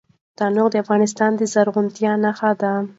[0.37, 2.71] تنوع د افغانستان د زرغونتیا نښه ده.